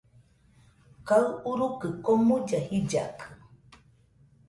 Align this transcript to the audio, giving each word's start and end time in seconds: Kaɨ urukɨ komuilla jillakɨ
Kaɨ 1.07 1.25
urukɨ 1.49 1.87
komuilla 2.03 2.57
jillakɨ 2.67 3.25